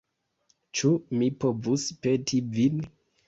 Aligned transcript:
Ĉu 0.79 0.89
mi 1.19 1.27
povus 1.45 1.85
peti 2.07 2.43
vin? 2.59 2.81